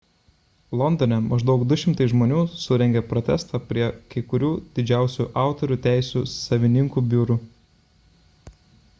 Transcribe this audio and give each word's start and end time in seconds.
londone 0.79 1.17
maždaug 1.25 1.65
200 1.73 2.05
žmonių 2.13 2.39
surengė 2.61 3.03
protestą 3.11 3.61
prie 3.71 3.83
kai 4.13 4.23
kurių 4.31 4.49
didžiausių 4.79 5.27
autorių 5.43 5.77
teisių 5.83 6.23
savininkų 6.33 7.05
biurų 7.13 7.37